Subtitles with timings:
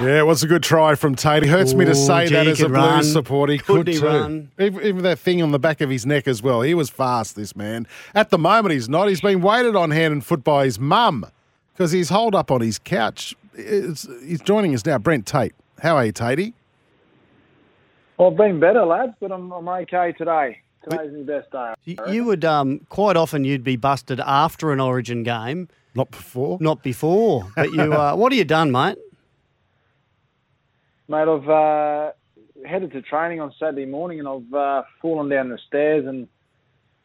[0.00, 1.42] Yeah, it was a good try from Tate.
[1.42, 3.02] It hurts me to say gee, that as a could Blues run.
[3.04, 3.52] supporter.
[3.54, 4.06] He Couldn't could he too.
[4.06, 4.50] run?
[4.58, 6.62] Even, even that thing on the back of his neck as well.
[6.62, 7.86] He was fast, this man.
[8.14, 9.08] At the moment, he's not.
[9.08, 11.26] He's been waited on hand and foot by his mum
[11.72, 13.34] because he's holed up on his couch.
[13.54, 14.98] It's, he's joining us now.
[14.98, 15.54] Brent Tate.
[15.82, 16.52] How are you, Tatey?
[18.18, 20.60] Well, I've been better, lads, but I'm, I'm okay today.
[20.88, 21.74] Today's my best day.
[21.84, 26.58] You, you would um, quite often you'd be busted after an Origin game, Not before.
[26.60, 27.48] not before.
[27.56, 28.96] But you, uh, what have you done, mate?
[31.08, 32.12] Mate, I've uh,
[32.66, 36.28] headed to training on Saturday morning and I've uh, fallen down the stairs and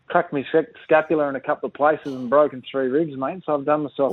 [0.07, 3.43] cracked my sc- scapula in a couple of places and broken three ribs, mate.
[3.45, 4.11] So I've done myself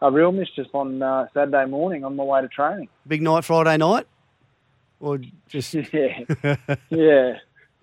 [0.00, 2.88] a, a real mischief on uh, Saturday morning on my way to training.
[3.06, 4.06] big night Friday night,
[5.00, 6.56] or just Yeah,
[6.90, 7.32] yeah.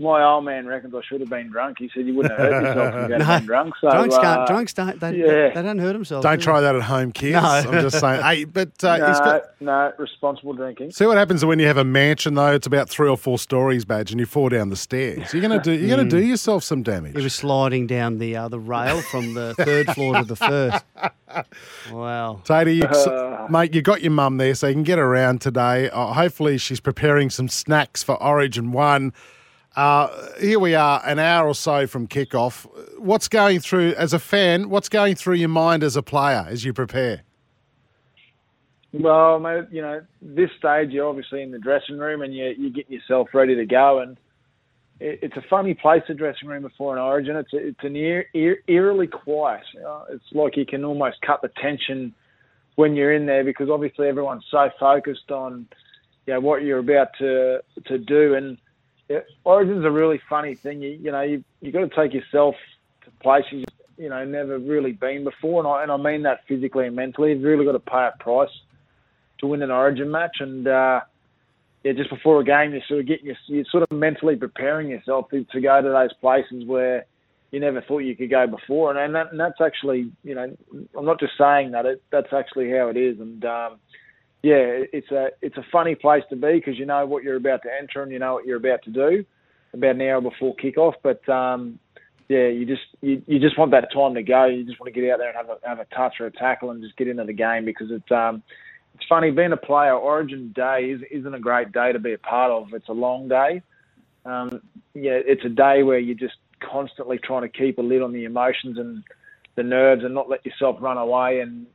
[0.03, 1.77] My old man reckons I should have been drunk.
[1.79, 3.73] He said you wouldn't have hurt yourself if you'd No, been drunk.
[3.79, 4.47] So drunks uh, can't.
[4.47, 4.99] Drunks don't.
[4.99, 5.53] They, yeah.
[5.53, 6.23] they don't hurt themselves.
[6.23, 7.33] Don't do try that at home, kids.
[7.33, 7.39] No.
[7.41, 8.21] I'm just saying.
[8.21, 10.91] Hey, but uh, No, got, no, responsible drinking.
[10.91, 12.51] see what happens when you have a mansion though.
[12.51, 15.33] It's about three or four stories, badge, and you fall down the stairs.
[15.33, 15.71] You're gonna do.
[15.71, 17.15] You're gonna do yourself some damage.
[17.15, 20.83] He was sliding down the uh, the rail from the third floor to the first.
[21.91, 22.41] Wow.
[22.43, 25.89] Tatey, you, mate, you got your mum there, so you can get around today.
[25.89, 29.13] Uh, hopefully, she's preparing some snacks for Origin One.
[29.75, 30.07] Uh,
[30.39, 32.67] here we are, an hour or so from kickoff.
[32.99, 34.69] What's going through as a fan?
[34.69, 37.23] What's going through your mind as a player as you prepare?
[38.93, 39.41] Well,
[39.71, 43.29] you know, this stage you're obviously in the dressing room and you you getting yourself
[43.33, 44.17] ready to go, and
[44.99, 47.35] it, it's a funny place, the dressing room before an Origin.
[47.35, 49.63] It's a, it's an eer, eer, eerily quiet.
[49.83, 52.13] Uh, it's like you can almost cut the tension
[52.75, 55.67] when you're in there because obviously everyone's so focused on
[56.27, 58.59] you know what you're about to to do, and
[59.13, 60.81] yeah, Origin's a really funny thing.
[60.81, 62.55] You you know you you got to take yourself
[63.05, 63.63] to places
[63.97, 67.31] you know never really been before, and I and I mean that physically and mentally.
[67.31, 68.49] You've really got to pay a price
[69.39, 71.01] to win an Origin match, and uh,
[71.83, 74.89] yeah, just before a game, you're sort of getting your, you're sort of mentally preparing
[74.89, 77.05] yourself to, to go to those places where
[77.51, 80.57] you never thought you could go before, and, and, that, and that's actually, you know,
[80.97, 83.79] I'm not just saying that; it, that's actually how it is, and um,
[84.43, 87.63] yeah, it's a it's a funny place to be because you know what you're about
[87.63, 89.25] to enter and you know what you're about to do
[89.73, 91.79] about an hour before kickoff, but um,
[92.29, 94.45] yeah, you just you, you just want that time to go.
[94.45, 96.31] You just want to get out there and have a have a touch or a
[96.31, 98.43] tackle and just get into the game because it's um
[98.95, 99.93] it's funny being a player.
[99.93, 102.73] Origin Day is, isn't a great day to be a part of.
[102.73, 103.61] It's a long day.
[104.25, 104.61] Um,
[104.93, 108.23] yeah, it's a day where you're just constantly trying to keep a lid on the
[108.23, 109.03] emotions and
[109.55, 111.65] the nerves and not let yourself run away and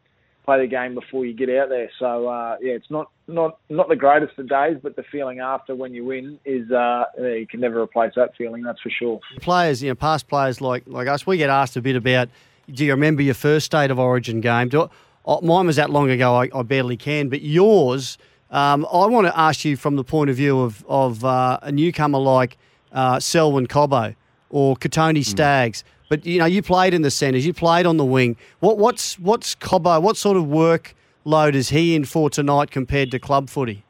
[0.49, 1.91] play the game before you get out there.
[1.99, 5.75] So uh, yeah, it's not not not the greatest of days, but the feeling after
[5.75, 8.63] when you win is uh, you can never replace that feeling.
[8.63, 9.21] That's for sure.
[9.43, 12.31] Players, you know, past players like like us, we get asked a bit about.
[12.71, 14.69] Do you remember your first state of Origin game?
[14.69, 14.91] Do,
[15.27, 16.35] oh, mine was that long ago.
[16.35, 18.17] I, I barely can, but yours.
[18.51, 21.71] Um, I want to ask you from the point of view of of uh, a
[21.71, 22.57] newcomer like
[22.93, 24.15] uh, Selwyn Cobbo
[24.49, 25.85] or Kotoni Staggs.
[26.09, 28.37] But you know, you played in the centres, you played on the wing.
[28.61, 30.01] What what's what's Cobbo?
[30.01, 33.85] What sort of workload is he in for tonight compared to club footy?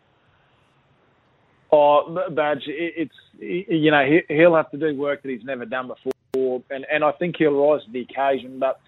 [1.70, 5.88] Oh, Badge, it's you know he- he'll have to do work that he's never done
[5.88, 8.58] before, and and I think he'll rise to the occasion.
[8.58, 8.80] But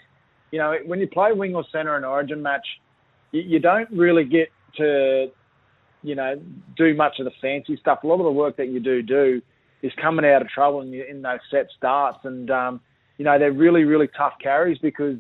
[0.50, 2.67] you know when you play wing or centre in Origin match,
[3.33, 5.31] you, you don't really get to
[6.03, 6.41] you know
[6.76, 8.03] do much of the fancy stuff.
[8.03, 9.41] A lot of the work that you do do
[9.83, 12.81] is coming out of trouble in, in those set starts, and um,
[13.20, 15.19] you know they're really really tough carries because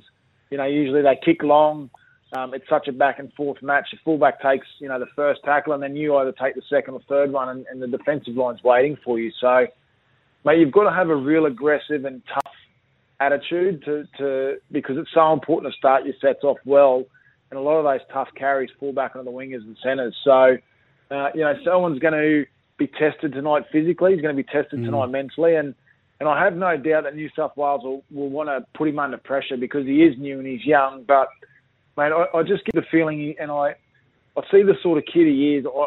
[0.48, 1.90] you know usually they kick long.
[2.32, 3.88] Um, it's such a back and forth match.
[3.92, 6.94] The fullback takes, you know, the first tackle, and then you either take the second
[6.94, 9.32] or third one, and, and the defensive line's waiting for you.
[9.38, 9.66] So,
[10.46, 12.52] mate, you've got to have a real aggressive and tough
[13.18, 17.04] attitude to, to because it's so important to start your sets off well,
[17.50, 20.16] and a lot of those tough carries fall back onto the wingers and centres.
[20.24, 20.56] So,
[21.10, 22.46] uh, you know, someone's going to
[22.78, 24.12] be tested tonight physically.
[24.12, 25.74] He's going to be tested tonight mentally, and
[26.20, 28.98] and I have no doubt that New South Wales will, will want to put him
[28.98, 31.02] under pressure because he is new and he's young.
[31.08, 31.28] But
[31.96, 33.74] mate, I, I just get the feeling, and I
[34.36, 35.66] I see the sort of kid he is.
[35.66, 35.86] I,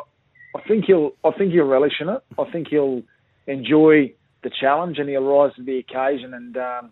[0.58, 2.22] I think he'll I think he'll relish in it.
[2.38, 3.04] I think he'll
[3.48, 4.14] enjoy
[4.44, 6.34] the challenge and he'll rise to the occasion.
[6.34, 6.92] And um,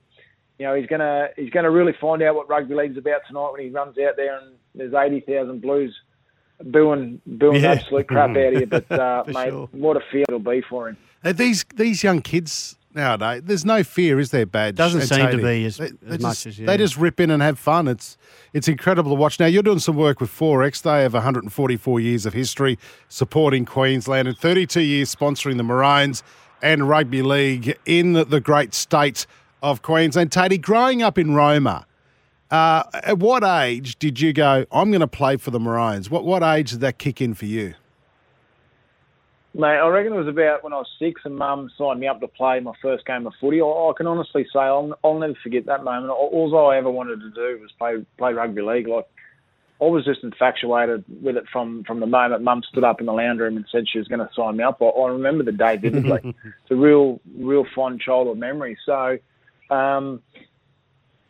[0.59, 3.61] you know he's gonna he's gonna really find out what rugby league's about tonight when
[3.61, 5.95] he runs out there and there's eighty thousand Blues
[6.63, 7.71] booing booing Yeah.
[7.71, 8.65] absolute crap out of you.
[8.67, 9.67] But uh, mate, sure.
[9.71, 10.97] what a feel it'll be for him.
[11.23, 14.75] Uh, these these young kids nowadays, there's no fear, is there, badge?
[14.75, 16.65] Doesn't seem to be as- they, as they much just, as, yeah.
[16.67, 17.87] They just rip in and have fun.
[17.87, 18.17] It's
[18.53, 19.39] it's incredible to watch.
[19.39, 20.81] Now you're doing some work with 4X.
[20.81, 22.77] They have 144 years of history
[23.09, 26.23] supporting Queensland and 32 years sponsoring the Maroons
[26.61, 29.25] and rugby league in the, the great state
[29.63, 30.31] of Queensland.
[30.31, 31.85] Tatey, growing up in Roma.
[32.49, 34.65] Uh, at what age did you go?
[34.73, 36.09] I'm going to play for the Maroons.
[36.09, 37.75] What what age did that kick in for you?
[39.53, 42.21] Mate, I reckon it was about when I was six and Mum signed me up
[42.21, 43.61] to play my first game of footy.
[43.61, 46.09] I, I can honestly say I'll, I'll never forget that moment.
[46.09, 48.87] All, all I ever wanted to do was play play rugby league.
[48.87, 49.07] Like
[49.81, 53.13] I was just infatuated with it from from the moment Mum stood up in the
[53.13, 54.81] lounge room and said she was going to sign me up.
[54.81, 56.21] I, I remember the day vividly.
[56.23, 58.77] it's a real real fond childhood memory.
[58.85, 59.17] So,
[59.69, 60.21] um,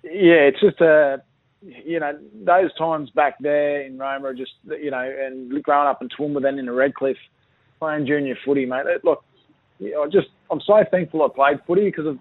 [0.03, 1.23] yeah, it's just a
[1.63, 6.09] you know those times back there in Roma just you know and growing up in
[6.09, 7.17] Toowoomba then in the Redcliffe
[7.81, 8.85] playing junior footy, mate.
[8.85, 9.23] It, look,
[9.79, 12.19] yeah, I just I'm so thankful I played footy because I've,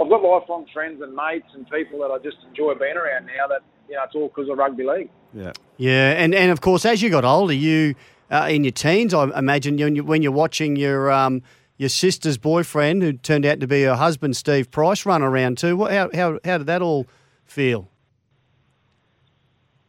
[0.00, 3.46] I've got lifelong friends and mates and people that I just enjoy being around now.
[3.48, 5.10] That you know it's all because of rugby league.
[5.34, 5.52] Yeah.
[5.76, 7.96] Yeah, and, and of course, as you got older, you
[8.30, 11.42] uh, in your teens, I imagine you, when, you, when you're watching your um,
[11.76, 15.76] your sister's boyfriend, who turned out to be her husband, Steve Price, run around too.
[15.76, 17.06] What, how, how how did that all
[17.44, 17.90] feel?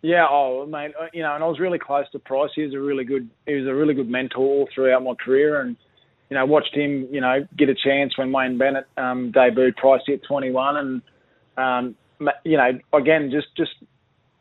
[0.06, 2.52] Yeah, oh mate, uh, you know, and I was really close to Price.
[2.54, 5.76] He was a really good, he was a really good mentor throughout my career, and
[6.30, 10.04] you know, watched him, you know, get a chance when Wayne Bennett um, debuted Price
[10.08, 11.02] at 21, and
[11.58, 11.96] um,
[12.44, 13.72] you know, again, just just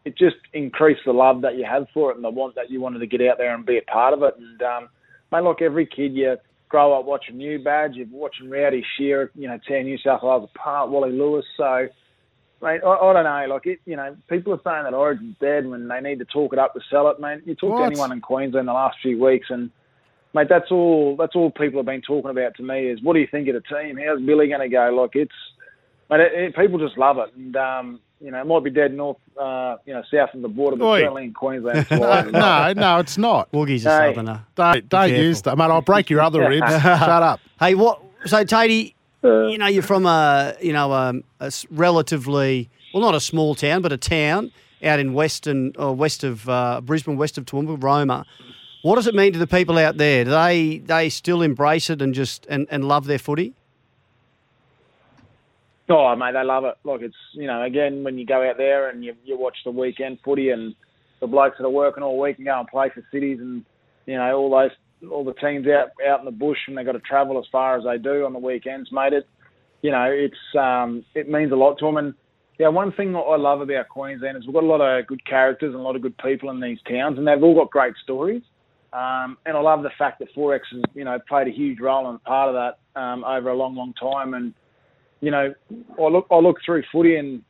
[0.04, 2.82] it just increased the love that you have for it and the want that you
[2.82, 4.34] wanted to get out there and be a part of it.
[4.36, 4.88] And um,
[5.32, 6.36] mate, like every kid, you
[6.68, 10.50] grow up watching New Badge, you're watching Rowdy Shearer, you know, tear New South Wales
[10.54, 11.86] apart, Wally Lewis, so.
[12.64, 13.54] Mate, I, I don't know.
[13.54, 16.52] Like it, you know, people are saying that Origin's dead when they need to talk
[16.52, 17.20] it up to sell it.
[17.20, 17.78] Mate, you talk What?
[17.80, 19.70] to anyone in Queensland the last few weeks, and
[20.34, 21.14] mate, that's all.
[21.16, 23.54] That's all people have been talking about to me is what do you think of
[23.54, 23.98] the team?
[23.98, 24.88] How's Billy going to go?
[24.98, 25.32] Like it's,
[26.10, 28.94] mate, it, it, people just love it, and um, you know, it might be dead
[28.94, 31.00] north, uh, you know, south of the border, but Oi.
[31.00, 31.80] certainly in Queensland.
[31.80, 32.26] It's alive.
[32.32, 33.52] no, no, it's not.
[33.52, 34.08] Woogie's a Hey.
[34.14, 34.46] southerner.
[34.54, 35.64] Don't don't use that, mate.
[35.64, 36.66] I'll break your other ribs.
[36.82, 36.82] Shut
[37.22, 37.40] up.
[37.60, 38.00] Hey, what?
[38.24, 38.94] So, Tatey,
[39.24, 43.82] you know, you're from a you know a, a relatively well, not a small town,
[43.82, 48.26] but a town out in western or west of uh, Brisbane, west of Toowoomba, Roma.
[48.82, 50.24] What does it mean to the people out there?
[50.24, 53.54] Do they they still embrace it and just and, and love their footy?
[55.88, 56.76] Oh, mate, they love it.
[56.84, 59.70] Look, it's you know, again, when you go out there and you you watch the
[59.70, 60.74] weekend footy and
[61.20, 63.64] the blokes that are working all week and go and play for cities and
[64.06, 64.70] you know all those
[65.10, 67.76] all the teams out out in the bush and they've got to travel as far
[67.76, 69.12] as they do on the weekends, mate.
[69.12, 69.26] It
[69.82, 71.96] you know it's um it means a lot to them.
[71.96, 72.14] And
[72.58, 75.74] yeah, one thing I love about Queensland is we've got a lot of good characters
[75.74, 78.42] and a lot of good people in these towns, and they've all got great stories.
[78.92, 82.08] Um, and I love the fact that XXXX has you know played a huge role
[82.08, 84.34] and part of that um, over a long, long time.
[84.34, 84.54] And
[85.20, 85.52] you know,
[85.98, 87.42] I look I look through footy and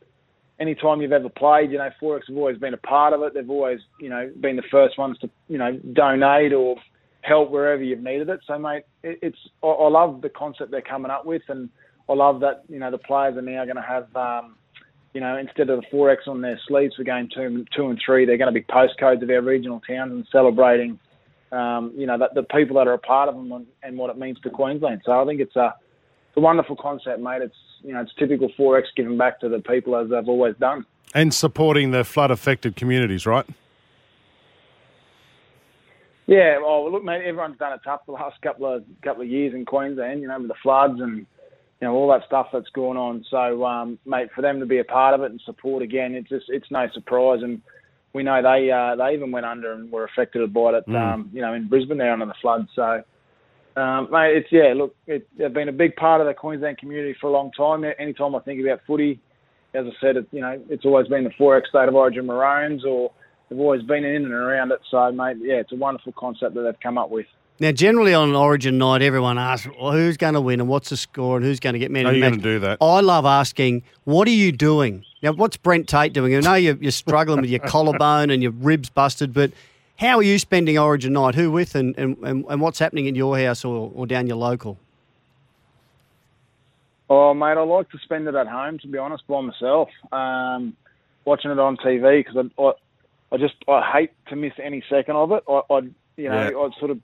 [0.60, 3.34] any time you've ever played, you know, XXXX have always been a part of it.
[3.34, 6.76] They've always, you know, been the first ones to, you know, donate or
[7.24, 8.40] help wherever you've needed it.
[8.46, 11.68] So, mate, it, it's I, I love the concept they're coming up with, and
[12.08, 14.56] I love that you know the players are now going to have, um,
[15.12, 18.24] you know, instead of the XXXX on their sleeves for game two, two and three,
[18.24, 20.98] they're going to be postcodes of our regional towns and celebrating,
[21.52, 24.10] um, you know, that the people that are a part of them and, and what
[24.10, 25.02] it means to Queensland.
[25.04, 25.74] So, I think it's a
[26.28, 27.42] it's a wonderful concept, mate.
[27.42, 30.86] It's you know, it's typical XXXX giving back to the people as they've always done.
[31.14, 33.46] And supporting the flood affected communities, right?
[36.26, 39.54] Yeah, well, look, mate, everyone's done it tough the last couple of couple of years
[39.54, 42.96] in Queensland, you know, with the floods and you know all that stuff that's going
[42.96, 43.24] on.
[43.30, 46.28] So, um, mate, for them to be a part of it and support again, it's
[46.28, 47.40] just it's no surprise.
[47.42, 47.60] And
[48.14, 51.42] we know they uh, they even went under and were affected by it, um, you
[51.42, 52.68] know, in Brisbane there under the flood.
[52.74, 53.02] So,
[53.76, 57.14] um, mate, it's yeah, look, it, they've been a big part of the Queensland community
[57.20, 57.84] for a long time.
[57.98, 59.20] Anytime I think about footy,
[59.74, 62.82] as I said, it, you know, it's always been the XXXX State of Origin Maroons
[62.86, 63.10] or
[63.54, 64.80] they've always been in and around it.
[64.90, 67.26] So, mate, yeah, it's a wonderful concept that they've come up with.
[67.60, 70.96] Now, generally on Origin night, everyone asks, well, who's going to win and what's the
[70.96, 72.32] score and who's going to get man Are you match?
[72.32, 72.78] gonna do that?
[72.80, 75.04] I love asking, what are you doing?
[75.22, 76.34] Now, what's Brent Tate doing?
[76.34, 79.52] I know you're, you're struggling with your collarbone and your ribs busted, but
[79.98, 81.36] how are you spending Origin night?
[81.36, 84.36] Who with and, and, and, and what's happening in your house or, or down your
[84.36, 84.76] local?
[87.08, 89.90] Oh, mate, I like to spend it at home, to be honest, by myself.
[90.10, 90.76] Um,
[91.24, 92.72] watching it on TV because I,
[93.32, 95.42] I, just I hate to miss any second of it.
[95.48, 95.78] I, I
[96.16, 96.58] you know, Yeah.
[96.58, 97.00] I sort of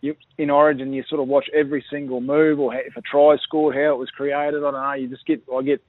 [0.00, 3.74] you, in Origin, you sort of watch every single move, or if a try scored,
[3.74, 4.58] how it was created.
[4.58, 4.92] I don't know.
[4.92, 5.82] You just get I get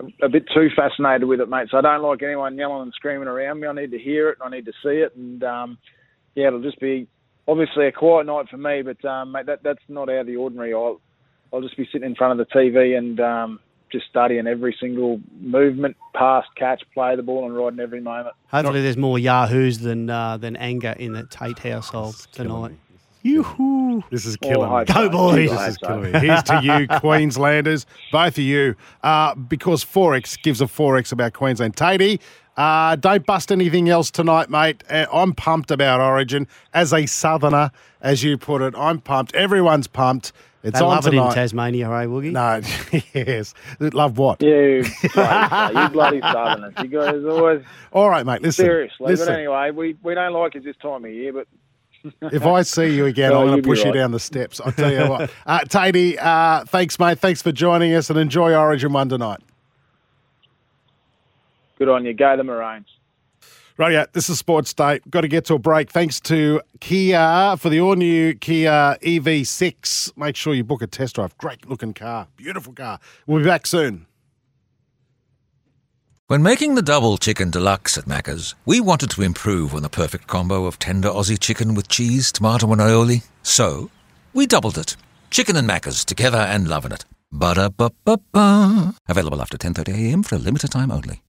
[0.00, 1.68] a, a bit too fascinated with it, mate.
[1.70, 3.66] So I don't like anyone yelling and screaming around me.
[3.66, 4.38] I need to hear it.
[4.40, 5.78] and I need to see it, and um,
[6.34, 7.08] yeah, it'll just be
[7.48, 8.82] obviously a quiet night for me.
[8.82, 10.72] But um, mate, that that's not out of the ordinary.
[10.72, 11.00] I'll
[11.52, 13.60] I'll just be sitting in front of the TV and um,
[13.92, 18.34] just studying every single movement, pass, catch, play the ball, and riding every moment.
[18.48, 22.72] Hopefully, there's more yahoos than uh, than anger in the Tate household tonight.
[23.24, 24.02] Yoo-hoo.
[24.10, 24.84] This is Oh, killing I me.
[24.86, 25.50] Go boys.
[25.50, 25.86] This is so.
[25.86, 26.18] killing me.
[26.18, 31.76] Here's to you, Queenslanders, both of you, uh, because XXXX gives a XXXX about Queensland.
[31.76, 32.20] Tatey,
[32.56, 34.82] uh, don't bust anything else tonight, mate.
[34.90, 36.48] Uh, I'm pumped about Origin.
[36.74, 37.70] As a Southerner,
[38.00, 39.34] as you put it, I'm pumped.
[39.36, 40.32] Everyone's pumped.
[40.62, 41.34] It's They on love it in tonight.
[41.34, 42.30] Tasmania, eh, Woogie?
[42.32, 42.60] no,
[43.26, 43.52] yes.
[43.80, 44.40] Love what?
[44.40, 46.74] You bloody, you bloody Southerners.
[46.82, 48.42] You guys always All right, mate.
[48.42, 48.64] Listen.
[48.64, 49.06] seriously.
[49.08, 49.26] listen.
[49.26, 51.48] But anyway, we, we don't like it this time of year, but
[52.32, 54.60] If I see you again, No, I'm going to be push you down the steps.
[54.60, 55.30] I'll tell you what.
[55.46, 57.18] Uh, Tatey, uh, thanks, mate.
[57.18, 59.40] Thanks for joining us and enjoy Origin 1 tonight.
[61.78, 62.12] good on you.
[62.14, 62.86] Go the Maroons.
[63.78, 65.00] Right, yeah, this is Sports Day.
[65.08, 65.90] Got to get to a break.
[65.90, 70.16] Thanks to Kia for the all new Kia EV6.
[70.16, 71.36] Make sure you book a test drive.
[71.38, 72.28] Great looking car.
[72.36, 73.00] Beautiful car.
[73.26, 74.06] We'll be back soon.
[76.26, 80.26] When making the double chicken deluxe at Macca's, we wanted to improve on the perfect
[80.28, 83.24] combo of tender Aussie chicken with cheese, tomato, and aioli.
[83.42, 83.90] So,
[84.32, 84.96] we doubled it.
[85.30, 87.04] Chicken and Macca's together and loving it.
[87.32, 88.94] Ba-da-ba-ba-ba.
[89.08, 91.20] Available after 10.30am for a limited time only.